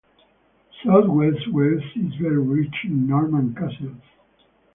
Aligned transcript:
Southwest 0.83 1.47
Wales 1.53 1.83
is 1.95 2.15
very 2.19 2.39
rich 2.41 2.73
in 2.85 3.05
Norman 3.05 3.53
Castles. 3.53 4.01